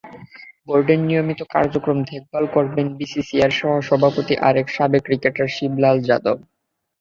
বোর্ডের 0.67 0.99
নিয়মিত 1.01 1.39
কার্যক্রম 1.53 1.97
দেখভাল 2.09 2.45
করবেন 2.55 2.87
বিসিসিআইর 2.99 3.53
সহসভাপতি 3.59 4.33
আরেক 4.47 4.67
সাবেক 4.75 5.01
ক্রিকেটার 5.05 5.47
শিবলাল 5.55 5.97
যাদব। 6.07 6.37